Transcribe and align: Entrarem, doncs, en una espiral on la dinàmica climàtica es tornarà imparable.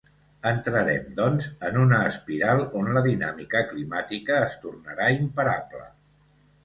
Entrarem, 0.51 1.03
doncs, 1.19 1.49
en 1.67 1.77
una 1.81 1.99
espiral 2.13 2.63
on 2.81 2.89
la 2.95 3.05
dinàmica 3.09 3.63
climàtica 3.75 4.41
es 4.47 4.57
tornarà 4.67 5.11
imparable. 5.21 5.85